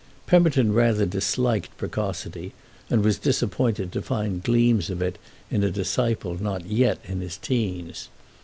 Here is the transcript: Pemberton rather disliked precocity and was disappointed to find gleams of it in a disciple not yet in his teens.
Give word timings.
Pemberton 0.25 0.73
rather 0.73 1.05
disliked 1.05 1.77
precocity 1.77 2.53
and 2.89 3.03
was 3.03 3.19
disappointed 3.19 3.91
to 3.91 4.01
find 4.01 4.41
gleams 4.41 4.89
of 4.89 4.99
it 4.99 5.19
in 5.51 5.63
a 5.63 5.69
disciple 5.69 6.41
not 6.41 6.65
yet 6.65 6.97
in 7.07 7.21
his 7.21 7.37
teens. 7.37 8.09